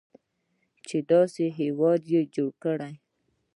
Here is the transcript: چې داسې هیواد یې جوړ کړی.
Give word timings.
چې 0.87 0.97
داسې 1.11 1.45
هیواد 1.59 2.01
یې 2.13 2.21
جوړ 2.35 2.51
کړی. 2.63 2.93